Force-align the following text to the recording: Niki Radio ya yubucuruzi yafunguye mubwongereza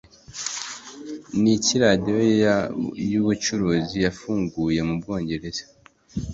Niki 1.41 1.73
Radio 1.83 2.17
ya 2.43 2.57
yubucuruzi 3.11 3.95
yafunguye 4.05 4.79
mubwongereza 4.87 5.63